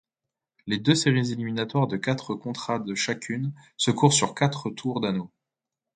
[0.65, 5.29] Les deux séries éliminatoires de quatre contrades chacune se courent sur quatre tours d'anneau.